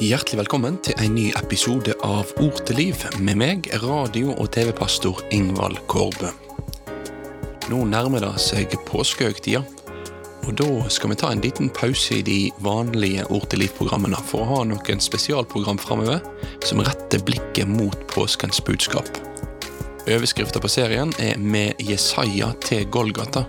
Hjertelig 0.00 0.38
velkommen 0.38 0.78
til 0.80 0.96
en 1.04 1.12
ny 1.12 1.26
episode 1.36 1.92
av 2.00 2.30
Ord 2.40 2.62
til 2.64 2.78
liv 2.78 3.02
med 3.20 3.36
meg, 3.36 3.66
radio- 3.82 4.32
og 4.32 4.46
TV-pastor 4.54 5.18
Ingvald 5.36 5.76
Kårbø. 5.92 6.30
Nå 7.68 7.80
nærmer 7.84 8.24
det 8.24 8.30
seg 8.40 8.72
påskehøytida, 8.88 9.60
og 10.46 10.56
da 10.56 10.70
skal 10.88 11.12
vi 11.12 11.18
ta 11.20 11.34
en 11.34 11.44
liten 11.44 11.68
pause 11.76 12.16
i 12.16 12.24
de 12.24 12.38
vanlige 12.64 13.26
Ord 13.28 13.44
til 13.52 13.60
liv-programmene 13.60 14.22
for 14.24 14.40
å 14.40 14.48
ha 14.54 14.64
noen 14.70 15.04
spesialprogram 15.04 15.82
framover 15.84 16.24
som 16.64 16.80
retter 16.80 17.20
blikket 17.20 17.68
mot 17.68 18.08
påskens 18.08 18.64
budskap. 18.64 19.04
Overskrifta 20.08 20.64
på 20.64 20.72
serien 20.80 21.12
er 21.20 21.36
Med 21.36 21.76
Jesaja 21.76 22.54
til 22.64 22.88
Golgata. 22.88 23.44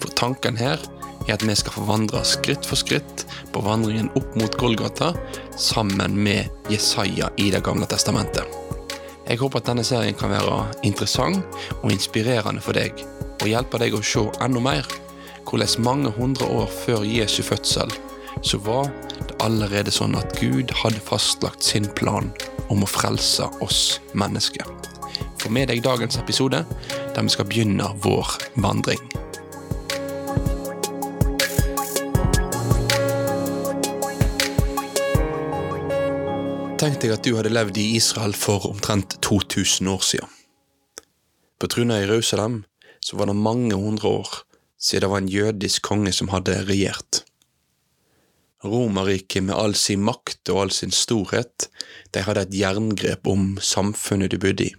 For 0.00 0.10
tanken 0.18 0.58
her 0.58 0.82
er 1.28 1.36
at 1.36 1.46
vi 1.46 1.54
skal 1.54 1.78
forvandre 1.78 2.26
skritt 2.26 2.66
for 2.66 2.82
skritt 2.82 3.28
vandringen 3.64 4.10
opp 4.18 4.36
mot 4.38 4.56
Golgata 4.60 5.12
sammen 5.56 6.16
med 6.22 6.48
Jesaja 6.70 7.30
i 7.36 7.50
Det 7.50 7.62
gamle 7.64 7.86
testamentet. 7.86 8.46
Jeg 9.28 9.38
håper 9.42 9.60
at 9.60 9.68
denne 9.68 9.84
serien 9.84 10.16
kan 10.16 10.32
være 10.32 10.62
interessant 10.88 11.44
og 11.82 11.92
inspirerende 11.92 12.62
for 12.64 12.76
deg, 12.78 12.96
og 13.42 13.48
hjelpe 13.48 13.80
deg 13.82 13.94
å 13.94 14.02
se 14.04 14.24
enda 14.40 14.62
mer 14.62 14.88
hvordan 15.48 15.84
mange 15.84 16.10
hundre 16.12 16.46
år 16.60 16.68
før 16.84 17.04
Jesu 17.08 17.42
fødsel 17.42 17.92
så 18.42 18.58
var 18.58 18.90
det 19.28 19.36
allerede 19.42 19.92
sånn 19.92 20.16
at 20.18 20.36
Gud 20.40 20.72
hadde 20.82 21.02
fastlagt 21.02 21.64
sin 21.64 21.88
plan 21.98 22.30
om 22.68 22.84
å 22.84 22.90
frelse 22.90 23.48
oss 23.64 23.98
mennesker. 24.12 24.66
Få 25.38 25.50
med 25.54 25.70
deg 25.70 25.82
dagens 25.82 26.18
episode, 26.20 26.64
der 27.14 27.24
vi 27.24 27.32
skal 27.32 27.48
begynne 27.48 27.88
vår 28.04 28.36
vandring. 28.62 29.00
Tenk 36.78 37.00
deg 37.02 37.10
at 37.10 37.24
du 37.26 37.32
hadde 37.34 37.50
levd 37.50 37.78
i 37.82 37.96
Israel 37.96 38.36
for 38.38 38.62
omtrent 38.68 39.16
2000 39.26 39.88
år 39.90 40.02
siden. 40.06 40.28
På 41.58 41.66
trona 41.66 41.96
i 41.98 42.04
Jerusalem 42.04 42.60
så 43.02 43.16
var 43.18 43.26
det 43.26 43.34
mange 43.34 43.74
hundre 43.74 44.12
år 44.20 44.28
siden 44.78 45.02
det 45.02 45.08
var 45.10 45.18
en 45.18 45.30
jødisk 45.32 45.82
konge 45.82 46.12
som 46.14 46.30
hadde 46.30 46.54
regjert. 46.68 47.24
Romerriket 48.62 49.42
med 49.48 49.56
all 49.58 49.74
sin 49.74 50.04
makt 50.06 50.52
og 50.54 50.60
all 50.62 50.70
sin 50.70 50.94
storhet, 50.94 51.66
de 52.14 52.22
hadde 52.22 52.46
et 52.46 52.54
jerngrep 52.60 53.26
om 53.26 53.56
samfunnet 53.58 54.30
du 54.30 54.38
bodde 54.38 54.68
i. 54.68 54.70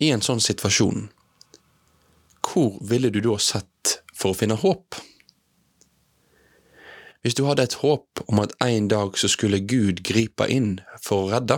I 0.00 0.08
en 0.16 0.24
sånn 0.24 0.40
situasjon, 0.40 1.10
hvor 2.40 2.80
ville 2.80 3.12
du 3.12 3.20
da 3.20 3.36
sett 3.36 3.98
for 4.16 4.32
å 4.32 4.40
finne 4.40 4.56
håp? 4.56 4.96
Hvis 7.26 7.34
du 7.34 7.42
hadde 7.48 7.64
et 7.66 7.80
håp 7.80 8.20
om 8.30 8.38
at 8.38 8.52
en 8.62 8.84
dag 8.86 9.16
så 9.18 9.26
skulle 9.26 9.58
Gud 9.66 10.04
gripe 10.06 10.46
inn 10.46 10.76
for 11.02 11.24
å 11.24 11.30
redde, 11.32 11.56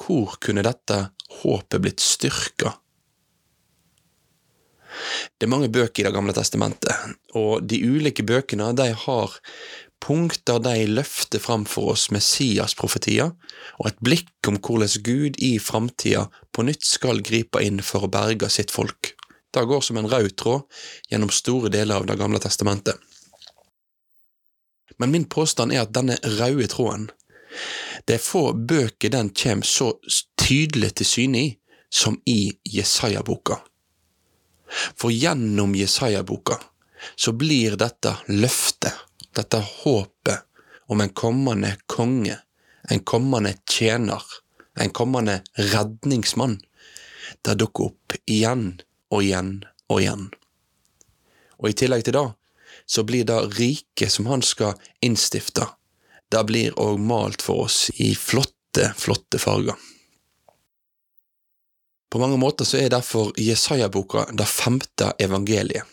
hvor 0.00 0.38
kunne 0.40 0.62
dette 0.64 1.10
håpet 1.42 1.82
blitt 1.84 2.00
styrka? 2.00 2.70
Det 5.36 5.44
er 5.44 5.52
mange 5.52 5.68
bøker 5.68 6.00
i 6.00 6.06
Det 6.06 6.14
gamle 6.14 6.32
testamentet, 6.32 6.96
og 7.36 7.66
de 7.68 7.82
ulike 7.84 8.24
bøkene 8.24 8.70
de 8.72 8.86
har 9.02 9.34
punkter 10.00 10.64
de 10.64 10.86
løfter 10.96 11.44
fram 11.44 11.66
for 11.68 11.92
oss 11.92 12.06
Messias-profetier, 12.08 13.34
og 13.76 13.90
et 13.90 14.00
blikk 14.00 14.48
om 14.48 14.56
hvordan 14.56 15.04
Gud 15.04 15.36
i 15.44 15.58
framtida 15.60 16.24
på 16.56 16.64
nytt 16.64 16.88
skal 16.88 17.20
gripe 17.20 17.60
inn 17.60 17.84
for 17.84 18.08
å 18.08 18.12
berge 18.16 18.48
sitt 18.48 18.72
folk. 18.72 19.12
Det 19.52 19.68
går 19.68 19.84
som 19.84 20.00
en 20.00 20.08
rød 20.08 20.38
tråd 20.40 20.64
gjennom 21.12 21.36
store 21.36 21.68
deler 21.68 22.00
av 22.00 22.08
Det 22.08 22.16
gamle 22.16 22.40
testamentet. 22.40 22.96
Men 24.98 25.14
min 25.14 25.24
påstand 25.30 25.72
er 25.72 25.84
at 25.84 25.94
denne 25.94 26.18
røde 26.38 26.66
tråden, 26.70 27.08
det 28.04 28.18
er 28.18 28.22
få 28.22 28.52
bøker 28.52 29.12
den 29.12 29.30
kommer 29.34 29.66
så 29.66 29.92
tydelig 30.38 30.94
til 30.98 31.06
syne 31.06 31.42
i 31.42 31.48
som 31.90 32.18
i 32.26 32.52
Jesaja-boka. 32.68 33.58
For 34.68 35.12
gjennom 35.12 35.74
Jesaja-boka 35.76 36.58
så 37.16 37.32
blir 37.32 37.78
dette 37.80 38.14
løftet, 38.28 38.94
dette 39.32 39.60
håpet 39.62 40.44
om 40.88 41.00
en 41.00 41.14
kommende 41.14 41.74
konge, 41.86 42.36
en 42.90 43.00
kommende 43.00 43.54
tjener, 43.68 44.22
en 44.80 44.90
kommende 44.90 45.40
redningsmann, 45.56 46.58
det 47.42 47.58
dukker 47.60 47.90
opp 47.90 48.16
igjen 48.26 48.80
og 49.12 49.22
igjen 49.24 49.52
og 49.88 50.02
igjen. 50.02 50.28
Og 51.58 51.70
i 51.70 51.76
tillegg 51.76 52.04
til 52.06 52.16
det 52.16 52.24
så 52.88 53.04
blir 53.04 53.26
det 53.28 53.38
riket 53.58 54.12
som 54.12 54.26
han 54.26 54.42
skal 54.42 54.78
innstifte, 55.04 55.68
det 56.32 56.44
blir 56.48 56.76
òg 56.80 56.98
malt 57.00 57.44
for 57.44 57.68
oss 57.68 57.88
i 57.96 58.14
flotte, 58.16 58.92
flotte 58.96 59.40
farger. 59.40 59.76
På 62.08 62.20
mange 62.20 62.38
måter 62.40 62.64
så 62.64 62.80
er 62.80 62.92
derfor 62.92 63.34
Jesaja-boka 63.36 64.26
det 64.32 64.48
femte 64.48 65.12
evangeliet, 65.20 65.84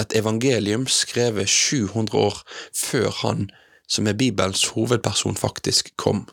et 0.00 0.14
evangelium 0.16 0.86
skrevet 0.88 1.50
700 1.50 2.16
år 2.16 2.42
før 2.72 3.10
han 3.22 3.48
som 3.88 4.06
er 4.06 4.16
Bibelens 4.16 4.64
hovedperson, 4.74 5.36
faktisk 5.36 5.90
kom. 5.96 6.26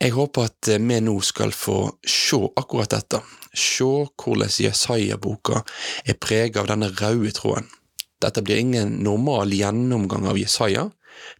Jeg 0.00 0.14
håper 0.16 0.48
at 0.48 0.68
vi 0.80 0.96
nå 1.04 1.18
skal 1.20 1.50
få 1.52 1.76
se 2.08 2.38
akkurat 2.56 2.94
dette, 2.94 3.18
se 3.52 3.84
hvordan 3.84 4.48
Jesaja-boka 4.64 5.60
er 6.08 6.16
preget 6.16 6.56
av 6.56 6.70
denne 6.70 6.88
røde 6.94 7.34
tråden. 7.36 7.66
Dette 8.20 8.40
blir 8.44 8.60
ingen 8.60 8.94
normal 9.04 9.52
gjennomgang 9.52 10.24
av 10.28 10.40
Jesaja, 10.40 10.86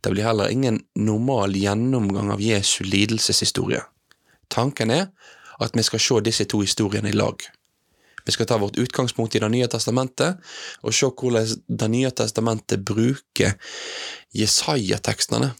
det 0.04 0.12
blir 0.12 0.26
heller 0.28 0.52
ingen 0.52 0.82
normal 0.94 1.56
gjennomgang 1.56 2.28
av 2.34 2.42
Jesu 2.44 2.84
lidelseshistorie. 2.84 3.80
Tanken 4.52 4.92
er 4.92 5.08
at 5.60 5.76
vi 5.76 5.84
skal 5.86 6.04
se 6.04 6.20
disse 6.28 6.44
to 6.44 6.60
historiene 6.60 7.12
i 7.12 7.16
lag. 7.16 7.40
Vi 8.26 8.34
skal 8.36 8.46
ta 8.46 8.58
vårt 8.60 8.76
utgangspunkt 8.76 9.34
i 9.34 9.40
Det 9.40 9.48
nye 9.48 9.68
testamentet, 9.68 10.36
og 10.84 10.92
se 10.94 11.08
hvordan 11.08 11.48
Det 11.66 11.90
nye 11.90 12.10
testamentet 12.10 12.84
bruker 12.84 13.56
Jesaja-tekstene 14.36 15.54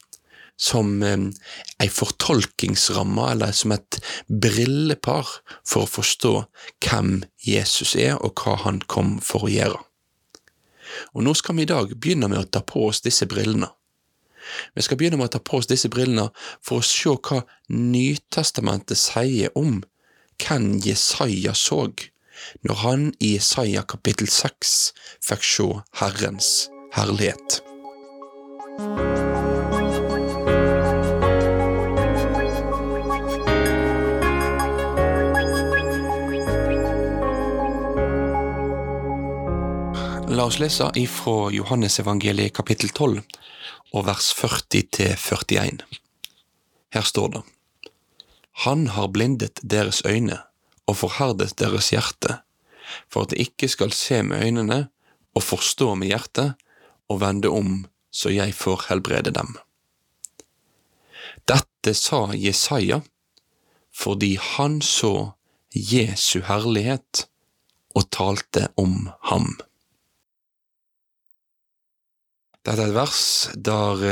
som 0.60 1.02
ei 1.02 1.88
fortolkingsramme, 1.88 3.30
eller 3.32 3.52
som 3.56 3.72
et 3.72 4.00
brillepar 4.28 5.28
for 5.64 5.86
å 5.86 5.90
forstå 5.90 6.34
hvem 6.84 7.22
Jesus 7.46 7.96
er, 7.96 8.18
og 8.20 8.42
hva 8.42 8.58
han 8.66 8.82
kom 8.84 9.16
for 9.24 9.48
å 9.48 9.52
gjøre. 9.52 9.80
Og 11.14 11.24
nå 11.24 11.34
skal 11.38 11.56
vi 11.56 11.64
i 11.64 11.70
dag 11.70 11.94
begynne 11.96 12.28
med 12.28 12.42
å 12.42 12.50
ta 12.50 12.62
på 12.66 12.88
oss 12.88 13.00
disse 13.04 13.28
brillene. 13.30 13.70
Vi 14.74 14.82
skal 14.82 14.98
begynne 14.98 15.20
med 15.20 15.30
å 15.30 15.34
ta 15.36 15.42
på 15.44 15.60
oss 15.60 15.68
disse 15.70 15.90
brillene 15.92 16.30
for 16.64 16.80
å 16.80 16.86
se 16.86 17.14
hva 17.14 17.44
Nytestamentet 17.70 18.98
sier 18.98 19.54
om 19.58 19.82
hvem 20.40 20.72
Jesaja 20.82 21.54
så 21.54 21.84
når 22.64 22.82
han 22.82 23.08
i 23.20 23.34
Jesaja 23.36 23.84
kapittel 23.84 24.30
seks 24.32 24.92
fikk 25.20 25.44
se 25.44 25.70
Herrens 26.00 26.52
herlighet. 26.96 27.60
La 40.40 40.46
oss 40.46 40.56
lese 40.56 40.86
ifra 40.96 41.50
Johannesevangeliet 41.52 42.54
kapittel 42.56 42.88
12 42.96 43.18
og 43.92 44.06
vers 44.06 44.30
40 44.38 44.86
til 44.96 45.10
41. 45.12 45.82
Her 46.96 47.04
står 47.10 47.28
det 47.34 47.42
Han 48.64 48.86
har 48.94 49.10
blindet 49.12 49.60
deres 49.60 50.00
øyne 50.08 50.38
og 50.88 50.96
forherdet 51.02 51.58
deres 51.60 51.90
hjerte, 51.92 52.38
for 53.12 53.28
at 53.28 53.34
de 53.34 53.44
ikke 53.44 53.68
skal 53.68 53.92
se 53.92 54.22
med 54.22 54.40
øynene 54.40 54.80
og 55.36 55.44
forstå 55.44 55.92
med 56.00 56.14
hjertet 56.14 56.56
og 57.12 57.20
vende 57.20 57.52
om 57.52 57.84
så 58.08 58.32
jeg 58.32 58.56
får 58.56 58.88
helbrede 58.88 59.36
dem. 59.36 59.58
Dette 61.44 61.92
sa 61.92 62.30
Jesaja 62.32 63.02
fordi 63.92 64.38
han 64.56 64.80
så 64.80 65.34
Jesu 65.76 66.40
herlighet 66.48 67.26
og 67.92 68.08
talte 68.08 68.70
om 68.80 69.10
ham. 69.20 69.58
Dette 72.60 72.82
er 72.82 72.90
et 72.90 72.96
vers 72.96 73.20
der 73.56 74.02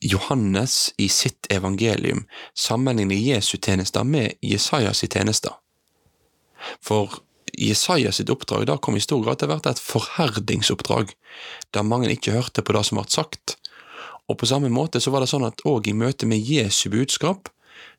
Johannes 0.00 0.76
i 0.96 1.08
sitt 1.12 1.50
evangelium 1.52 2.22
sammenligner 2.56 3.18
Jesu 3.18 3.58
tjenester 3.58 4.06
med 4.08 4.38
Jesajas 4.40 5.04
tjenester. 5.04 5.58
For 6.80 7.20
Jesajas 7.60 8.22
oppdrag 8.24 8.64
da 8.70 8.78
kom 8.80 8.96
i 8.96 9.04
stor 9.04 9.20
grad 9.24 9.40
til 9.40 9.50
å 9.50 9.54
være 9.54 9.74
et 9.74 9.82
forherdingsoppdrag, 9.84 11.12
der 11.74 11.84
mange 11.84 12.12
ikke 12.14 12.36
hørte 12.38 12.64
på 12.64 12.76
det 12.76 12.86
som 12.88 13.00
ble 13.00 13.04
sagt. 13.12 13.56
Og 14.30 14.38
på 14.40 14.48
samme 14.48 14.70
måte 14.72 15.00
så 15.02 15.12
var 15.12 15.24
det 15.24 15.30
sånn 15.32 15.48
at 15.48 15.64
òg 15.68 15.90
i 15.90 15.96
møte 15.96 16.28
med 16.30 16.40
Jesu 16.40 16.88
budskap, 16.92 17.50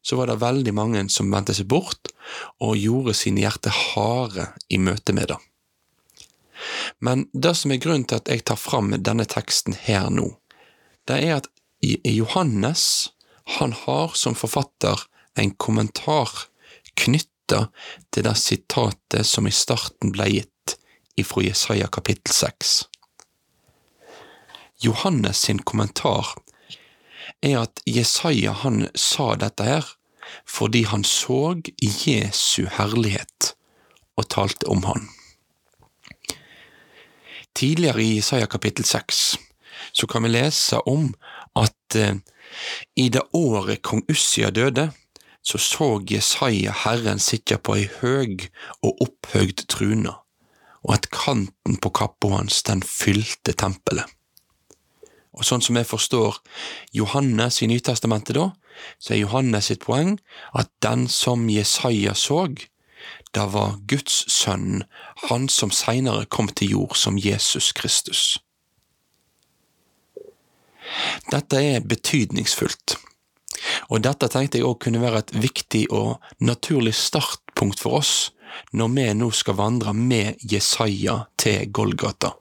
så 0.01 0.17
var 0.17 0.31
det 0.31 0.41
veldig 0.41 0.73
mange 0.73 1.05
som 1.13 1.29
vendte 1.29 1.53
seg 1.53 1.69
bort 1.69 2.09
og 2.63 2.77
gjorde 2.79 3.13
sine 3.17 3.43
hjerter 3.43 3.75
harde 3.75 4.49
i 4.69 4.81
møte 4.81 5.13
med 5.13 5.33
det. 5.33 5.37
Men 6.99 7.27
det 7.33 7.55
som 7.59 7.71
er 7.73 7.81
grunnen 7.83 8.07
til 8.07 8.21
at 8.21 8.29
jeg 8.31 8.45
tar 8.45 8.59
fram 8.59 8.93
denne 8.97 9.25
teksten 9.29 9.77
her 9.87 10.09
nå, 10.13 10.27
det 11.09 11.17
er 11.25 11.39
at 11.39 11.49
Johannes 11.81 12.83
han 13.57 13.73
har 13.73 14.13
som 14.15 14.37
forfatter 14.37 15.07
en 15.39 15.51
kommentar 15.55 16.29
knytta 16.99 17.65
til 18.13 18.25
det 18.27 18.37
sitatet 18.39 19.27
som 19.27 19.47
i 19.47 19.53
starten 19.55 20.13
ble 20.13 20.29
gitt 20.29 20.77
ifra 21.19 21.43
Jesaja 21.43 21.89
kapittel 21.91 22.33
6. 22.33 22.75
Johannes 24.81 25.41
sin 25.47 25.59
kommentar 25.59 26.35
er 27.41 27.63
at 27.63 27.81
Jesaja 27.85 28.53
han 28.63 28.85
sa 28.95 29.33
dette 29.39 29.65
her 29.67 29.89
fordi 30.47 30.83
han 30.87 31.03
så 31.07 31.57
Jesu 31.81 32.67
herlighet 32.77 33.53
og 34.17 34.29
talte 34.29 34.69
om 34.71 34.85
han. 34.87 35.09
Tidligere 37.55 38.03
i 38.03 38.17
Isaiah 38.17 38.47
kapittel 38.47 38.85
6 38.85 39.37
så 39.91 40.07
kan 40.07 40.23
vi 40.23 40.29
lese 40.31 40.79
om 40.87 41.11
at 41.57 41.95
eh, 41.95 42.15
i 42.95 43.09
det 43.09 43.23
året 43.33 43.81
kong 43.81 44.03
Ussia 44.11 44.49
døde, 44.49 44.91
så 45.43 45.57
så 45.57 45.89
Jesaja 46.09 46.73
Herren 46.83 47.19
sitte 47.19 47.57
på 47.57 47.75
ei 47.79 47.87
høg 48.01 48.47
og 48.83 49.01
opphøgd 49.07 49.65
trune, 49.67 50.13
og 50.85 50.93
at 50.95 51.09
kanten 51.11 51.79
på 51.81 51.89
kappa 51.89 52.35
hans 52.35 52.61
den 52.67 52.83
fylte 52.85 53.55
tempelet. 53.57 54.05
Og 55.31 55.47
sånn 55.47 55.63
som 55.63 55.77
jeg 55.79 55.87
forstår 55.87 56.41
Johannes 56.93 57.61
i 57.63 57.69
Nytestamentet 57.71 58.35
da, 58.35 58.51
så 58.99 59.15
er 59.15 59.23
Johannes 59.23 59.71
sitt 59.71 59.85
poeng 59.85 60.17
at 60.57 60.69
den 60.83 61.07
som 61.11 61.47
Jesaja 61.49 62.13
så, 62.17 62.45
det 63.31 63.47
var 63.53 63.77
Guds 63.87 64.25
sønn, 64.31 64.83
han 65.27 65.47
som 65.49 65.71
seinere 65.71 66.25
kom 66.25 66.49
til 66.51 66.75
jord 66.75 66.97
som 66.99 67.19
Jesus 67.19 67.71
Kristus. 67.71 68.39
Dette 71.31 71.61
er 71.63 71.85
betydningsfullt, 71.87 72.97
og 73.87 74.03
dette 74.03 74.27
tenkte 74.33 74.59
jeg 74.59 74.67
òg 74.67 74.81
kunne 74.83 75.03
være 75.03 75.23
et 75.23 75.33
viktig 75.43 75.85
og 75.95 76.19
naturlig 76.43 76.95
startpunkt 76.97 77.79
for 77.79 78.01
oss 78.01 78.13
når 78.75 78.89
vi 78.95 79.05
nå 79.15 79.29
skal 79.31 79.55
vandre 79.55 79.93
med 79.95 80.41
Jesaja 80.43 81.21
til 81.39 81.71
Golgata. 81.71 82.33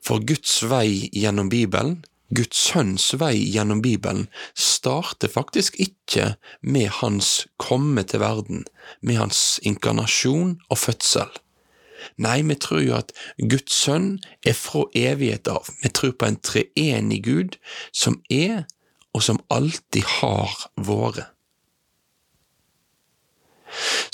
For 0.00 0.24
Guds 0.24 0.62
vei 0.70 1.10
gjennom 1.12 1.50
Bibelen, 1.52 1.98
Guds 2.34 2.60
sønns 2.68 3.06
vei 3.16 3.36
gjennom 3.40 3.80
Bibelen, 3.80 4.26
starter 4.52 5.30
faktisk 5.32 5.78
ikke 5.80 6.34
med 6.60 6.90
hans 7.00 7.46
komme 7.56 8.04
til 8.04 8.20
verden, 8.20 8.64
med 9.00 9.16
hans 9.16 9.60
inkarnasjon 9.64 10.58
og 10.68 10.78
fødsel. 10.78 11.30
Nei, 12.20 12.42
vi 12.46 12.54
tror 12.60 12.82
jo 12.84 12.96
at 12.98 13.14
Guds 13.40 13.74
sønn 13.74 14.18
er 14.46 14.54
fra 14.56 14.84
evighet 14.96 15.48
av. 15.50 15.70
Vi 15.82 15.90
tror 15.90 16.14
på 16.14 16.28
en 16.28 16.38
treenig 16.44 17.22
Gud 17.26 17.58
som 17.92 18.20
er, 18.30 18.66
og 19.16 19.24
som 19.24 19.40
alltid 19.50 20.04
har 20.20 20.52
vært. 20.76 21.32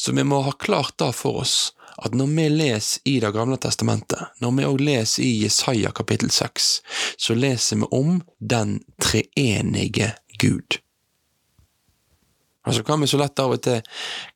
Så 0.01 0.15
vi 0.15 0.25
må 0.27 0.41
ha 0.47 0.53
klart 0.59 0.97
da 0.99 1.11
for 1.15 1.43
oss 1.45 1.75
at 2.03 2.15
når 2.15 2.31
vi 2.37 2.47
leser 2.51 3.01
i 3.05 3.19
Det 3.21 3.33
gamle 3.33 3.57
testamentet, 3.57 4.33
når 4.43 4.57
vi 4.57 4.65
òg 4.67 4.81
leser 4.81 5.23
i 5.23 5.43
Jesaja 5.45 5.93
kapittel 5.95 6.31
6, 6.31 6.71
så 7.19 7.35
leser 7.35 7.83
vi 7.83 7.91
om 7.91 8.23
den 8.41 8.81
treenige 9.03 10.15
Gud. 10.39 10.81
Og 12.67 12.75
så 12.75 12.83
kan 12.83 13.01
vi 13.01 13.07
så 13.07 13.21
lett 13.21 13.39
av 13.39 13.53
og 13.55 13.63
til 13.63 13.83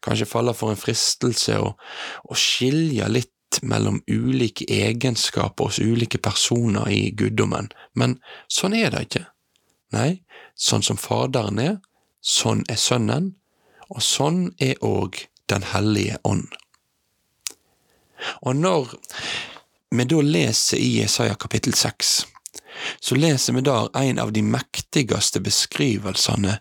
kanskje 0.05 0.29
falle 0.29 0.55
for 0.55 0.73
en 0.73 0.81
fristelse 0.81 1.57
å, 1.59 1.73
å 2.29 2.37
skilje 2.37 3.09
litt 3.09 3.61
mellom 3.65 4.03
ulike 4.07 4.67
egenskaper 4.69 5.71
hos 5.71 5.81
ulike 5.81 6.21
personer 6.21 6.91
i 6.93 7.09
guddommen, 7.17 7.71
men 7.97 8.19
sånn 8.53 8.77
er 8.77 8.93
det 8.93 9.07
ikke. 9.07 9.25
Nei, 9.97 10.11
sånn 10.53 10.85
som 10.85 11.01
Faderen 11.01 11.61
er, 11.63 11.77
sånn 12.21 12.67
er 12.69 12.77
Sønnen, 12.77 13.33
og 13.89 14.05
sånn 14.05 14.51
er 14.61 14.77
òg 14.85 15.25
Den 15.49 15.63
hellige 15.65 16.19
ånd. 16.29 16.53
Og 18.43 18.57
når 18.57 18.95
vi 19.95 20.05
da 20.09 20.21
leser 20.25 20.81
i 20.81 20.99
Jesaja 21.01 21.37
kapittel 21.41 21.75
6, 21.75 22.15
så 23.01 23.19
leser 23.19 23.57
vi 23.57 23.65
der 23.67 23.89
en 23.99 24.21
av 24.23 24.33
de 24.33 24.43
mektigste 24.45 25.43
beskrivelsene 25.43 26.59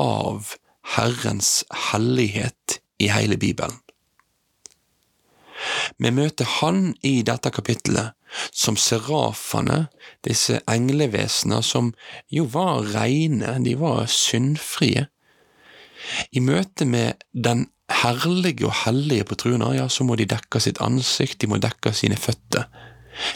av 0.00 0.54
Herrens 0.96 1.64
hellighet 1.90 2.78
i 3.02 3.10
hele 3.12 3.36
Bibelen. 3.36 3.76
Vi 5.98 6.10
møter 6.14 6.46
Han 6.60 6.92
i 7.02 7.20
dette 7.26 7.50
kapittelet 7.50 8.14
som 8.52 8.76
serafene, 8.78 9.88
disse 10.22 10.60
englevesener 10.70 11.64
som 11.64 11.92
jo 12.30 12.44
var 12.52 12.86
reine, 12.94 13.56
de 13.64 13.74
var 13.80 14.06
syndfrie. 14.12 15.08
I 16.30 16.40
møte 16.44 16.86
med 16.86 17.24
den 17.32 17.66
herlige 17.88 18.66
og 18.68 18.74
hellige 18.84 19.24
på 19.24 19.34
truna, 19.34 19.72
ja, 19.76 19.88
så 19.88 20.04
må 20.04 20.16
de 20.16 20.28
dekke 20.28 20.60
sitt 20.60 20.80
ansikt, 20.84 21.40
de 21.40 21.48
må 21.50 21.58
dekke 21.62 21.92
sine 21.96 22.16
føtter. 22.16 22.68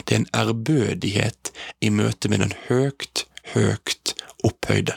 Det 0.07 0.15
er 0.15 0.21
en 0.21 0.33
ærbødighet 0.33 1.51
i 1.81 1.89
møte 1.89 2.29
med 2.29 2.45
den 2.45 2.53
høgt, 2.69 3.25
høgt 3.53 4.15
opphøyde. 4.43 4.95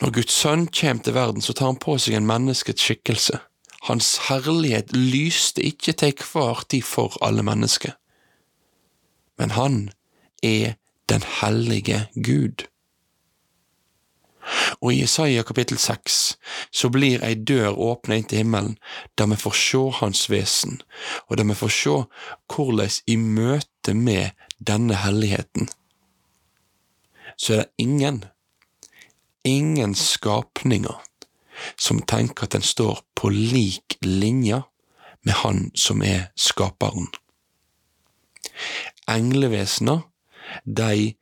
Når 0.00 0.14
Guds 0.16 0.32
sønn 0.32 0.66
kommer 0.72 1.04
til 1.04 1.14
verden, 1.14 1.44
så 1.44 1.52
tar 1.52 1.68
han 1.68 1.80
på 1.80 1.98
seg 2.00 2.16
en 2.16 2.28
menneskets 2.28 2.86
skikkelse. 2.86 3.42
Hans 3.88 4.14
herlighet 4.28 4.94
lyste 4.96 5.62
ikke 5.64 5.92
til 5.92 6.24
hver 6.32 6.64
tid 6.68 6.84
for 6.88 7.16
alle 7.24 7.44
mennesker. 7.44 7.96
Men 9.40 9.52
han 9.56 9.90
er 10.44 10.76
den 11.08 11.24
hellige 11.40 12.06
Gud. 12.14 12.64
Og 14.80 14.92
i 14.92 15.02
Isaiah 15.02 15.44
kapittel 15.44 15.78
seks 15.78 16.36
så 16.72 16.90
blir 16.92 17.22
ei 17.26 17.34
dør 17.34 17.76
åpna 17.76 18.18
inn 18.18 18.28
til 18.28 18.42
himmelen, 18.42 18.78
der 19.18 19.28
vi 19.30 19.38
får 19.40 19.56
se 19.58 19.82
Hans 20.00 20.24
vesen, 20.30 20.80
og 21.28 21.38
der 21.38 21.48
vi 21.48 21.58
får 21.58 21.74
se 21.76 21.96
hvordan 22.54 22.96
i 23.06 23.16
møte 23.16 23.94
med 23.94 24.30
denne 24.58 24.96
helligheten, 25.02 25.68
så 27.36 27.54
er 27.54 27.62
det 27.62 27.70
ingen, 27.78 28.24
ingen 29.44 29.94
skapninger 29.94 31.00
som 31.76 32.02
tenker 32.02 32.44
at 32.44 32.56
den 32.56 32.64
står 32.64 33.02
på 33.16 33.30
lik 33.32 33.96
linje 34.04 34.62
med 35.24 35.34
Han 35.42 35.70
som 35.76 36.02
er 36.02 36.30
skaperen. 36.36 37.08
Englevesener, 39.08 40.00
de 40.64 41.14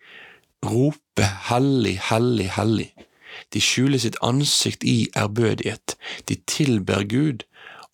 roper 0.62 1.30
hellig, 1.50 1.98
hellig, 2.10 2.50
hellig 2.54 2.92
de 3.54 3.60
skjuler 3.62 4.00
sitt 4.02 4.18
ansikt 4.24 4.84
i 4.84 5.08
ærbødighet, 5.16 5.96
de 6.28 6.36
tilber 6.46 7.04
Gud, 7.08 7.44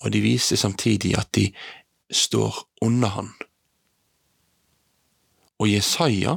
og 0.02 0.12
de 0.12 0.20
viser 0.24 0.60
samtidig 0.60 1.14
at 1.18 1.30
de 1.34 1.50
står 2.10 2.64
under 2.82 3.08
Han. 3.08 3.30
Og 5.58 5.70
Jesaja, 5.70 6.36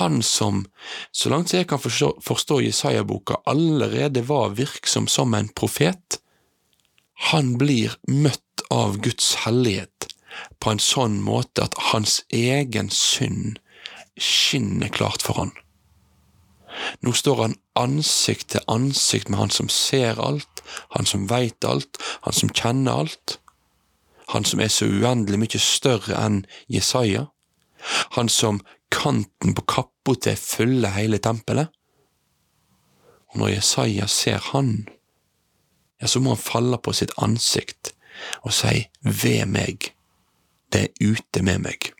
han 0.00 0.22
som, 0.22 0.64
så 1.12 1.30
langt 1.30 1.54
jeg 1.54 1.68
kan 1.70 1.78
forstå, 1.78 2.16
forstå 2.26 2.60
Jesaja-boka, 2.60 3.38
allerede 3.46 4.24
var 4.28 4.56
virksom 4.58 5.06
som 5.08 5.34
en 5.34 5.48
profet, 5.48 6.18
han 7.30 7.56
blir 7.60 7.94
møtt 8.08 8.64
av 8.70 8.98
Guds 9.04 9.34
hellighet 9.44 10.08
på 10.60 10.72
en 10.72 10.82
sånn 10.82 11.18
måte 11.22 11.66
at 11.66 11.76
hans 11.90 12.20
egen 12.34 12.90
synd 12.94 13.58
skinner 14.20 14.90
klart 14.92 15.24
for 15.24 15.42
han. 15.42 15.52
Nå 17.04 17.12
står 17.16 17.42
han 17.44 17.56
ansikt 17.80 18.52
til 18.54 18.64
ansikt 18.70 19.30
med 19.30 19.40
han 19.40 19.52
som 19.54 19.68
ser 19.72 20.20
alt, 20.22 20.62
han 20.94 21.08
som 21.08 21.28
veit 21.30 21.64
alt, 21.64 21.98
han 22.26 22.36
som 22.36 22.52
kjenner 22.52 23.04
alt, 23.04 23.38
han 24.30 24.46
som 24.46 24.60
er 24.62 24.70
så 24.70 24.86
uendelig 24.86 25.40
mye 25.42 25.62
større 25.62 26.18
enn 26.20 26.42
Jesaja, 26.70 27.26
han 28.16 28.28
som 28.30 28.60
kanten 28.90 29.54
på 29.56 29.64
kappa 29.70 30.14
til 30.14 30.38
fyller 30.38 30.94
hele 30.94 31.18
tempelet. 31.22 31.70
Og 33.30 33.42
når 33.42 33.54
Jesaja 33.56 34.06
ser 34.10 34.42
han, 34.50 34.88
ja, 36.00 36.06
så 36.06 36.20
må 36.20 36.34
han 36.34 36.42
falle 36.42 36.78
på 36.82 36.94
sitt 36.96 37.14
ansikt 37.22 37.94
og 38.44 38.52
si 38.52 38.84
ved 39.00 39.46
meg, 39.48 39.92
det 40.72 40.88
er 40.88 41.14
ute 41.14 41.42
med 41.46 41.62
meg. 41.64 41.90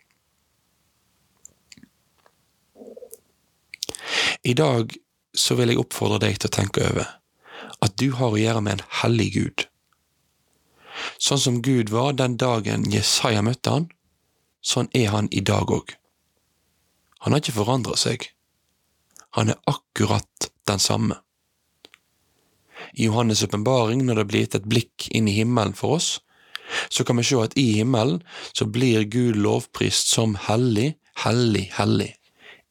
I 4.45 4.55
dag 4.57 4.93
så 5.37 5.57
vil 5.59 5.73
jeg 5.73 5.81
oppfordre 5.83 6.21
deg 6.27 6.39
til 6.39 6.51
å 6.51 6.57
tenke 6.57 6.85
over 6.91 7.17
at 7.81 7.97
du 8.01 8.11
har 8.19 8.35
å 8.35 8.41
gjøre 8.41 8.63
med 8.65 8.79
en 8.79 8.87
hellig 9.01 9.31
Gud. 9.37 9.65
Sånn 11.23 11.41
som 11.41 11.61
Gud 11.65 11.93
var 11.95 12.13
den 12.19 12.37
dagen 12.41 12.85
Jesaja 12.93 13.43
møtte 13.45 13.73
han, 13.73 13.89
sånn 14.61 14.91
er 14.97 15.09
han 15.15 15.31
i 15.33 15.41
dag 15.41 15.71
òg. 15.73 15.95
Han 17.25 17.33
har 17.33 17.43
ikke 17.43 17.57
forandra 17.57 17.97
seg. 18.01 18.27
Han 19.37 19.53
er 19.53 19.61
akkurat 19.71 20.51
den 20.69 20.83
samme. 20.83 21.21
I 22.97 23.07
Johannes' 23.07 23.45
åpenbaring, 23.45 24.05
når 24.07 24.21
det 24.21 24.27
blir 24.29 24.45
gitt 24.45 24.57
et 24.59 24.69
blikk 24.69 25.09
inn 25.15 25.29
i 25.29 25.37
himmelen 25.37 25.77
for 25.77 25.99
oss, 26.01 26.19
så 26.89 27.05
kan 27.05 27.19
vi 27.19 27.27
se 27.27 27.39
at 27.43 27.57
i 27.59 27.67
himmelen 27.81 28.23
så 28.53 28.67
blir 28.67 29.05
Gud 29.11 29.37
lovprist 29.37 30.13
som 30.15 30.37
hellig, 30.49 30.95
hellig, 31.25 31.69
hellig. 31.77 32.15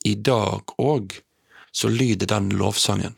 I 0.05 0.15
dag 0.15 0.73
òg 0.79 1.19
så 1.71 1.89
lyder 1.89 2.27
den 2.27 2.49
lovsangen. 2.49 3.15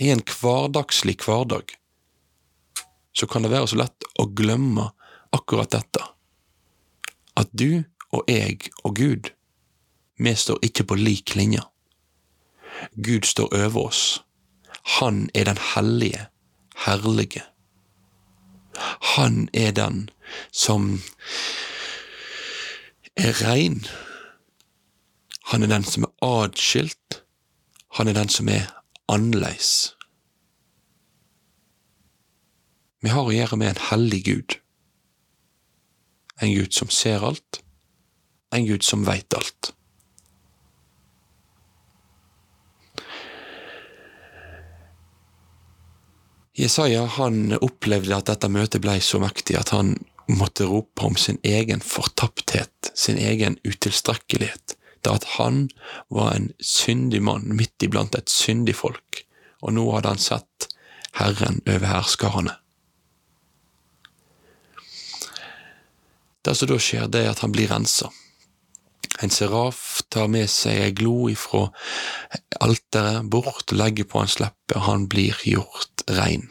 I 0.00 0.10
en 0.10 0.22
hverdagslig 0.24 1.18
hverdag 1.20 1.76
så 3.12 3.26
kan 3.26 3.44
det 3.44 3.52
være 3.52 3.68
så 3.68 3.80
lett 3.82 4.06
å 4.18 4.24
glemme 4.36 4.90
akkurat 5.36 5.72
dette. 5.74 6.04
At 7.36 7.50
du 7.52 7.84
og 8.10 8.30
jeg 8.30 8.70
og 8.84 8.96
Gud, 8.96 9.30
vi 10.16 10.34
står 10.36 10.60
ikke 10.64 10.86
på 10.88 10.98
lik 10.98 11.34
linje. 11.36 11.62
Gud 12.96 13.28
står 13.28 13.52
over 13.54 13.90
oss. 13.90 14.02
Han 14.98 15.28
er 15.34 15.44
den 15.44 15.60
hellige, 15.74 16.26
herlige. 16.86 17.44
Han 19.16 19.48
er 19.52 19.72
den 19.76 20.08
som 20.52 21.02
er 23.16 23.36
rein. 23.44 23.84
Han 25.50 25.62
er 25.62 25.72
den 25.72 25.84
som 25.84 26.06
er 26.06 26.12
adskilt. 26.22 27.22
Han 27.98 28.08
er 28.08 28.14
den 28.14 28.28
som 28.30 28.48
er 28.48 28.68
annerledes. 29.10 29.96
Vi 33.02 33.10
har 33.10 33.26
å 33.26 33.34
gjøre 33.34 33.58
med 33.58 33.72
en 33.72 33.82
hellig 33.88 34.22
Gud. 34.28 34.56
En 36.40 36.52
Gud 36.54 36.72
som 36.76 36.92
ser 36.92 37.24
alt, 37.26 37.60
en 38.54 38.66
Gud 38.68 38.86
som 38.86 39.02
veit 39.08 39.34
alt. 39.36 39.72
Jesaja 46.60 47.06
han 47.16 47.56
opplevde 47.56 48.16
at 48.16 48.28
dette 48.28 48.50
møtet 48.52 48.84
ble 48.84 48.98
så 49.02 49.18
mektig 49.22 49.56
at 49.58 49.72
han 49.74 49.94
måtte 50.30 50.68
rope 50.68 51.06
om 51.08 51.16
sin 51.18 51.40
egen 51.42 51.80
fortapthet, 51.82 52.92
sin 52.94 53.18
egen 53.18 53.56
utilstrekkelighet, 53.64 54.76
da 55.06 55.16
at 55.18 55.26
han 55.36 55.68
var 56.08 56.34
en 56.34 56.50
syndig 56.60 57.22
mann 57.24 57.48
midt 57.56 57.86
iblant 57.86 58.16
et 58.18 58.32
syndig 58.32 58.76
folk, 58.80 59.24
og 59.60 59.76
nå 59.76 59.86
hadde 59.94 60.14
han 60.14 60.22
sett 60.22 60.70
Herren 61.18 61.60
over 61.66 61.86
herskarene. 61.90 62.56
Det 66.40 66.56
som 66.56 66.70
da 66.70 66.78
skjer, 66.80 67.08
det 67.12 67.24
er 67.24 67.34
at 67.34 67.42
han 67.44 67.52
blir 67.52 67.68
rensa. 67.68 68.08
En 69.20 69.32
seraf 69.32 70.00
tar 70.08 70.30
med 70.32 70.48
seg 70.48 70.78
ei 70.80 70.92
glo 70.96 71.28
ifra 71.28 71.66
alteret 72.64 73.28
bort 73.28 73.74
legger 73.74 74.08
på 74.08 74.22
hans 74.22 74.38
leppe, 74.40 74.78
og 74.78 74.86
han 74.86 75.04
blir 75.12 75.36
gjort 75.44 76.06
rein. 76.08 76.48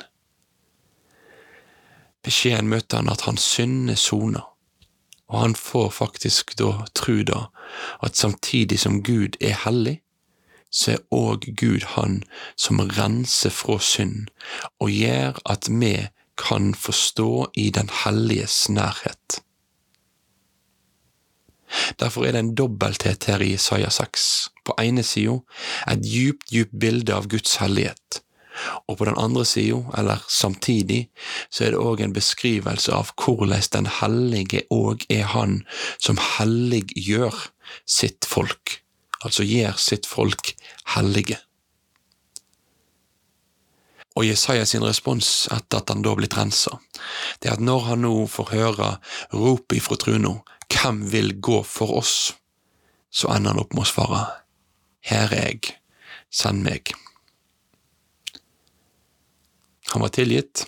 Beskjeden 2.26 2.70
møter 2.70 3.02
han 3.02 3.10
at 3.10 3.26
hans 3.26 3.46
synd 3.56 3.90
er 3.90 3.98
sona, 3.98 4.44
og 5.30 5.40
han 5.40 5.56
får 5.56 5.90
faktisk 5.94 6.56
da 6.60 6.86
tru 6.98 7.24
da 7.24 7.48
at 8.04 8.18
samtidig 8.18 8.80
som 8.82 9.04
Gud 9.04 9.38
er 9.42 9.58
hellig, 9.66 10.00
så 10.72 10.96
er 10.98 11.06
òg 11.14 11.50
Gud 11.58 11.86
han 11.96 12.24
som 12.58 12.82
renser 12.98 13.54
fra 13.54 13.80
synd 13.82 14.30
og 14.80 14.94
gjør 14.94 15.38
at 15.50 15.70
vi 15.70 15.94
kan 16.40 16.74
forstå 16.76 17.52
i 17.54 17.70
den 17.70 17.90
helliges 18.04 18.70
nærhet. 18.70 19.42
Derfor 22.00 22.26
er 22.26 22.34
det 22.34 22.40
en 22.40 22.56
dobbelthet 22.56 23.26
her 23.30 23.44
i 23.46 23.54
Isaiah 23.54 23.92
6. 23.92 24.50
På 24.66 24.74
ene 24.82 25.04
sida 25.04 25.38
et 25.92 26.06
djupt, 26.06 26.50
djupt 26.54 26.74
bilde 26.80 27.14
av 27.14 27.28
Guds 27.30 27.60
hellighet, 27.62 28.22
og 28.88 28.98
på 28.98 29.06
den 29.06 29.18
andre 29.18 29.46
sida, 29.46 29.82
eller 29.98 30.24
samtidig, 30.28 31.10
så 31.50 31.66
er 31.66 31.74
det 31.74 31.82
òg 31.82 32.04
en 32.04 32.16
beskrivelse 32.16 32.94
av 32.94 33.14
hvordan 33.20 33.68
den 33.74 33.90
hellige 34.00 34.64
òg 34.74 35.06
er 35.10 35.28
han 35.34 35.62
som 35.98 36.20
helliggjør 36.38 37.36
sitt 37.86 38.26
folk, 38.26 38.82
altså 39.24 39.46
gjør 39.46 39.78
sitt 39.78 40.10
folk 40.10 40.54
hellige. 40.96 41.40
Og 44.18 44.26
Jesaja 44.26 44.66
sin 44.68 44.84
respons 44.84 45.48
etter 45.54 45.80
at 45.80 45.92
han 45.94 46.04
da 46.04 46.16
blitt 46.18 46.36
rensa, 46.36 46.80
det 47.40 47.50
er 47.50 47.56
at 47.56 47.64
når 47.64 47.86
han 47.92 48.04
nå 48.04 48.14
får 48.28 48.52
høre 48.52 48.90
ropet 49.32 49.80
ifra 49.80 49.96
truna, 50.02 50.40
hvem 50.70 51.06
vil 51.12 51.38
gå 51.40 51.62
for 51.64 52.00
oss, 52.02 52.16
så 53.10 53.32
ender 53.34 53.54
han 53.54 53.64
opp 53.64 53.74
med 53.74 53.86
å 53.88 53.92
svare, 53.94 54.24
Her 55.00 55.32
er 55.32 55.46
jeg, 55.54 55.78
send 56.30 56.66
meg. 56.66 56.92
Han 59.92 60.02
var 60.02 60.10
tilgitt, 60.14 60.68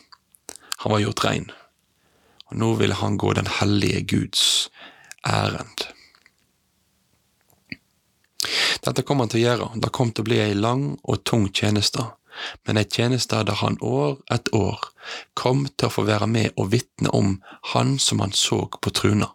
han 0.77 0.91
var 0.91 0.99
gjort 1.03 1.23
rein, 1.25 1.51
og 2.49 2.57
nå 2.57 2.73
ville 2.79 2.97
han 2.97 3.17
gå 3.21 3.33
den 3.37 3.49
hellige 3.59 4.01
Guds 4.15 4.45
ærend. 5.27 5.85
Dette 8.81 9.03
kom 9.05 9.21
han 9.21 9.29
til 9.29 9.43
å 9.43 9.45
gjøre, 9.45 9.67
det 9.77 9.93
kom 9.93 10.09
til 10.09 10.25
å 10.25 10.29
bli 10.31 10.39
ei 10.41 10.55
lang 10.57 10.95
og 11.03 11.21
tung 11.27 11.45
tjeneste, 11.53 12.07
men 12.65 12.79
ei 12.81 12.87
tjeneste 12.89 13.43
der 13.45 13.59
han 13.61 13.77
år 13.85 14.17
etter 14.33 14.57
år 14.57 14.87
kom 15.37 15.67
til 15.69 15.91
å 15.91 15.93
få 15.93 16.07
være 16.07 16.25
med 16.31 16.57
og 16.57 16.71
vitne 16.71 17.11
om 17.13 17.35
Han 17.75 17.99
som 17.99 18.23
han 18.23 18.33
så 18.33 18.63
på 18.81 18.89
truna. 18.89 19.27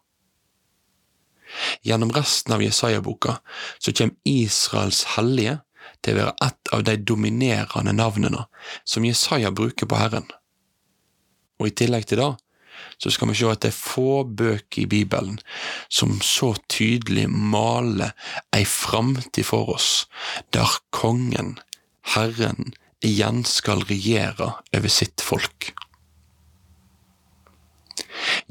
Gjennom 1.87 2.11
resten 2.12 2.52
av 2.57 2.62
Jesaja-boka 2.64 3.38
så 3.78 3.93
kommer 3.93 4.19
Israels 4.25 5.05
hellige 5.14 5.61
til 6.05 6.17
å 6.17 6.23
være 6.23 6.49
et 6.49 6.73
av 6.76 6.83
de 6.87 6.97
dominerende 7.11 7.95
navnene 7.97 8.47
som 8.85 9.07
Jesaja 9.07 9.53
bruker 9.55 9.88
på 9.88 10.00
Herren. 10.00 10.26
Og 11.61 11.71
i 11.71 11.76
tillegg 11.76 12.09
til 12.11 12.23
det 12.23 12.33
så 13.00 13.12
skal 13.12 13.31
vi 13.31 13.37
se 13.37 13.49
at 13.49 13.62
det 13.65 13.73
er 13.73 13.76
få 13.76 14.25
bøker 14.25 14.83
i 14.83 14.88
Bibelen 14.88 15.38
som 15.93 16.19
så 16.25 16.53
tydelig 16.73 17.26
maler 17.29 18.12
ei 18.57 18.65
framtid 18.69 19.45
for 19.49 19.73
oss, 19.76 20.07
der 20.53 20.69
kongen, 20.97 21.57
Herren, 22.15 22.73
igjen 23.05 23.45
skal 23.49 23.85
regjere 23.88 24.55
over 24.76 24.93
sitt 24.93 25.25
folk. 25.25 25.73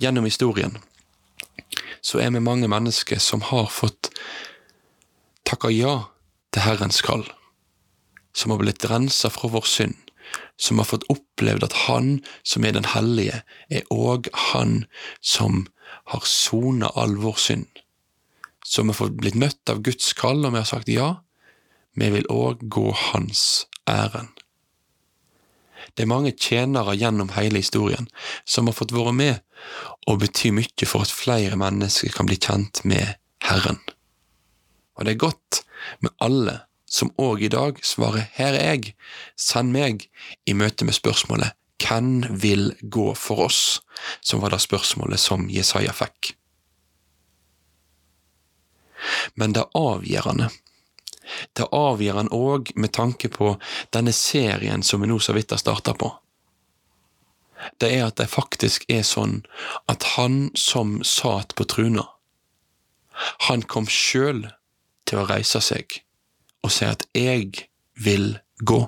Gjennom 0.01 0.27
historien 0.27 0.77
så 2.05 2.21
er 2.21 2.29
vi 2.35 2.43
mange 2.43 2.69
mennesker 2.69 3.21
som 3.21 3.41
har 3.49 3.71
fått 3.73 4.11
takka 5.47 5.71
ja 5.73 5.95
til 6.55 6.63
Herrens 6.63 7.01
kall, 7.03 7.25
som 8.35 8.53
har 8.53 8.61
blitt 8.61 8.85
rensa 8.87 9.27
fra 9.33 9.49
vår 9.51 9.67
synd, 9.67 9.97
som 10.55 10.79
har 10.79 10.87
fått 10.87 11.07
opplevd 11.11 11.65
at 11.67 11.75
Han 11.85 12.21
som 12.47 12.63
er 12.63 12.77
den 12.77 12.87
hellige, 12.93 13.41
er 13.69 13.83
òg 13.91 14.29
Han 14.51 14.85
som 15.19 15.65
har 16.13 16.23
sona 16.23 16.93
all 16.95 17.17
vår 17.19 17.41
synd, 17.41 17.67
som 18.63 18.87
har 18.89 18.97
fått 19.01 19.17
blitt 19.19 19.35
møtt 19.35 19.69
av 19.69 19.83
Guds 19.83 20.13
kall, 20.15 20.45
og 20.45 20.55
vi 20.55 20.61
har 20.61 20.69
sagt 20.69 20.91
ja, 20.91 21.09
vi 21.99 22.09
vil 22.15 22.31
òg 22.31 22.63
gå 22.71 22.87
Hans 23.11 23.65
ærend. 23.89 24.31
Det 25.95 26.03
er 26.03 26.11
mange 26.11 26.31
tjenere 26.31 26.95
gjennom 26.95 27.35
hele 27.35 27.59
historien 27.61 28.07
som 28.43 28.67
har 28.67 28.75
fått 28.75 28.95
være 28.95 29.13
med 29.15 29.43
og 30.07 30.23
bety 30.23 30.51
mye 30.55 30.87
for 30.87 31.03
at 31.03 31.11
flere 31.13 31.59
mennesker 31.59 32.15
kan 32.15 32.27
bli 32.31 32.39
kjent 32.39 32.81
med 32.87 33.19
Herren. 33.43 33.79
Og 34.95 35.05
det 35.05 35.15
er 35.15 35.25
godt 35.27 35.61
med 35.99 36.15
alle 36.23 36.59
som 36.85 37.11
òg 37.19 37.43
i 37.43 37.51
dag 37.51 37.79
svarer 37.83 38.29
Her 38.37 38.55
er 38.55 38.75
jeg, 38.75 38.95
send 39.35 39.73
meg, 39.73 40.07
i 40.45 40.53
møte 40.53 40.85
med 40.85 40.95
spørsmålet 40.95 41.55
Hvem 41.81 42.23
vil 42.41 42.71
gå 42.81 43.11
for 43.19 43.47
oss? 43.49 43.81
som 44.21 44.41
var 44.41 44.49
det 44.49 44.59
spørsmålet 44.59 45.19
som 45.19 45.49
Jesaja 45.49 45.93
fikk. 45.95 46.35
Men 49.33 49.53
det 49.55 49.65
avgjørende 49.75 50.51
det 51.57 51.65
avgjør 51.73 52.19
han 52.19 52.29
òg 52.35 52.69
med 52.77 52.93
tanke 52.93 53.31
på 53.33 53.55
denne 53.95 54.13
serien 54.13 54.83
som 54.85 55.01
vi 55.01 55.09
nå 55.09 55.17
så 55.19 55.33
vidt 55.33 55.55
har 55.55 55.61
starta 55.61 55.95
på. 55.97 56.11
Det 57.81 57.89
er 57.95 58.05
at 58.05 58.19
det 58.21 58.29
faktisk 58.29 58.85
er 58.93 59.01
sånn 59.01 59.39
at 59.89 60.05
han 60.15 60.51
som 60.53 60.99
satt 61.01 61.55
på 61.57 61.65
truna, 61.65 62.05
han 63.47 63.63
kom 63.65 63.87
sjøl 63.89 64.45
til 65.05 65.21
å 65.21 65.27
reise 65.29 65.61
seg 65.63 66.01
og 66.65 66.73
si 66.73 66.85
at 66.87 67.05
jeg 67.13 67.67
vil 68.01 68.39
gå. 68.65 68.79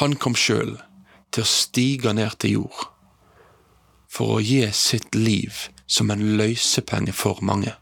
Han 0.00 0.14
kom 0.16 0.36
sjøl 0.38 0.78
til 1.34 1.44
å 1.44 1.50
stige 1.50 2.14
ned 2.16 2.38
til 2.40 2.60
jord 2.60 2.86
for 4.08 4.38
å 4.38 4.44
gi 4.44 4.62
sitt 4.72 5.16
liv 5.16 5.68
som 5.88 6.10
en 6.12 6.24
løsepenge 6.40 7.12
for 7.16 7.40
mange. 7.44 7.74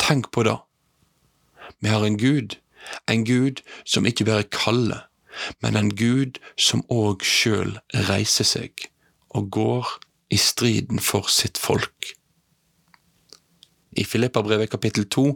Tenk 0.00 0.30
på 0.32 0.44
det. 0.48 0.56
Vi 1.80 1.92
har 1.92 2.04
en 2.04 2.16
Gud, 2.20 2.58
en 3.08 3.24
Gud 3.28 3.60
som 3.84 4.08
ikke 4.08 4.26
bare 4.28 4.48
kaller, 4.48 5.06
men 5.60 5.76
en 5.76 5.92
Gud 5.96 6.40
som 6.56 6.84
òg 6.92 7.24
sjøl 7.24 7.78
reiser 8.08 8.48
seg 8.48 8.88
og 9.34 9.50
går 9.56 9.96
i 10.32 10.38
striden 10.40 11.00
for 11.02 11.28
sitt 11.32 11.58
folk. 11.60 12.14
I 13.96 14.04
Filippabrevet 14.04 14.70
kapittel 14.70 15.08
2 15.08 15.26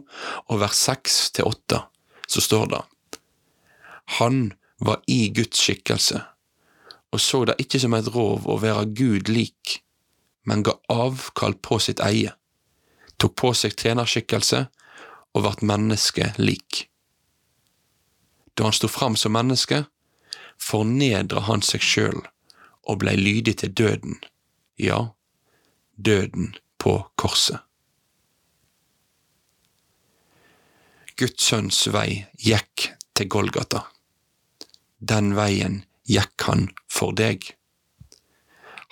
og 0.47 0.59
vers 0.59 0.81
6 0.89 1.19
til 1.37 1.47
8 1.49 1.83
så 2.29 2.41
står 2.43 2.65
det 2.73 2.81
Han 4.19 4.51
var 4.79 5.01
i 5.07 5.29
Guds 5.35 5.61
skikkelse 5.63 6.21
og 7.11 7.21
så 7.21 7.45
det 7.45 7.57
ikke 7.61 7.79
som 7.81 7.95
et 7.97 8.09
rov 8.13 8.45
å 8.49 8.57
være 8.61 8.89
Gud 8.97 9.29
lik, 9.33 9.79
men 10.45 10.63
ga 10.65 10.75
avkall 10.93 11.55
på 11.65 11.79
sitt 11.81 12.01
eie, 12.05 12.35
tok 13.17 13.35
på 13.41 13.53
seg 13.57 13.75
tjenerskikkelse 13.79 14.65
og 15.33 15.45
vart 15.45 15.65
menneske 15.65 16.31
lik. 16.37 16.85
Da 18.53 18.67
han 18.67 18.75
sto 18.75 18.89
fram 18.91 19.17
som 19.17 19.33
menneske, 19.33 19.85
fornedra 20.59 21.45
han 21.47 21.63
seg 21.65 21.85
sjøl 21.85 22.21
og 22.89 23.01
blei 23.01 23.15
lydig 23.17 23.59
til 23.61 23.73
døden, 23.73 24.19
ja, 24.77 25.09
døden 25.95 26.53
på 26.81 26.99
korset. 27.19 27.63
Guds 31.19 31.49
sønns 31.49 31.81
vei 31.91 32.23
gikk 32.39 32.85
til 33.17 33.27
Golgata. 33.27 33.81
Den 34.99 35.33
veien 35.35 35.81
gikk 36.07 36.45
han 36.47 36.69
for 36.87 37.11
deg. 37.11 37.43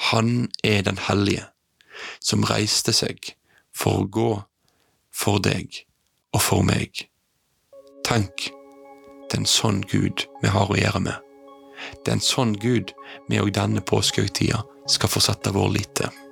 Han 0.10 0.50
er 0.60 0.84
den 0.84 1.00
hellige, 1.08 1.46
som 2.20 2.44
reiste 2.50 2.92
seg 2.92 3.32
for 3.72 4.04
å 4.04 4.10
gå 4.20 4.34
for 5.16 5.40
deg 5.40 5.80
og 6.36 6.44
for 6.44 6.68
meg. 6.68 7.08
Tenk, 8.04 8.50
det 8.52 9.40
er 9.40 9.46
en 9.46 9.48
sånn 9.48 9.82
Gud 9.88 10.28
vi 10.44 10.52
har 10.52 10.68
å 10.68 10.80
gjøre 10.84 11.06
med. 11.08 11.16
Det 12.04 12.12
er 12.12 12.20
en 12.20 12.28
sånn 12.34 12.58
Gud 12.60 12.92
vi 13.32 13.40
òg 13.40 13.56
denne 13.56 13.80
påskehøytida 13.80 14.66
skal 14.92 15.16
få 15.16 15.24
vår 15.56 15.76
lit 15.80 15.96
til. 15.96 16.27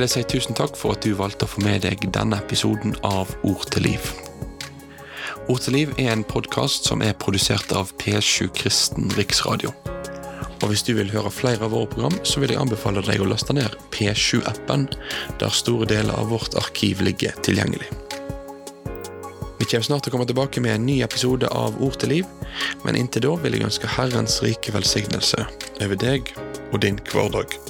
Vil 0.00 0.08
jeg 0.08 0.24
si 0.24 0.28
tusen 0.32 0.56
takk 0.56 0.78
for 0.80 0.96
at 0.96 1.04
du 1.04 1.12
valgte 1.12 1.44
å 1.44 1.50
få 1.50 1.60
med 1.60 1.82
deg 1.84 2.06
denne 2.14 2.38
episoden 2.40 2.94
av 3.04 3.28
Ord 3.44 3.66
til 3.68 3.84
liv. 3.84 4.06
Ord 5.52 5.60
til 5.60 5.74
liv 5.76 5.90
er 6.00 6.14
en 6.14 6.22
podkast 6.24 6.86
som 6.88 7.02
er 7.04 7.18
produsert 7.20 7.74
av 7.76 7.90
P7 8.00 8.48
Kristen 8.56 9.10
Riksradio. 9.18 9.74
Og 10.62 10.70
hvis 10.70 10.86
du 10.86 10.94
vil 10.96 11.12
høre 11.12 11.32
flere 11.34 11.66
av 11.66 11.74
våre 11.74 11.90
program, 11.92 12.16
så 12.24 12.40
vil 12.40 12.54
jeg 12.54 12.60
anbefale 12.62 13.02
deg 13.04 13.20
å 13.20 13.28
laste 13.28 13.52
ned 13.52 13.76
P7-appen, 13.92 14.86
der 15.42 15.52
store 15.52 15.88
deler 15.90 16.16
av 16.16 16.32
vårt 16.32 16.56
arkiv 16.56 17.02
ligger 17.04 17.36
tilgjengelig. 17.44 17.90
Vi 19.60 19.66
kommer 19.68 19.84
snart 19.84 20.06
til 20.06 20.14
å 20.14 20.16
komme 20.16 20.28
tilbake 20.30 20.62
med 20.64 20.78
en 20.78 20.88
ny 20.88 21.02
episode 21.04 21.50
av 21.52 21.76
Ord 21.84 21.98
til 22.00 22.14
liv, 22.14 22.30
men 22.86 22.96
inntil 22.96 23.26
da 23.26 23.34
vil 23.44 23.58
jeg 23.58 23.68
ønske 23.68 23.92
Herrens 23.98 24.38
rike 24.46 24.72
velsignelse 24.72 25.44
over 25.84 26.00
deg 26.00 26.32
og 26.70 26.80
din 26.86 26.96
hverdag. 27.12 27.60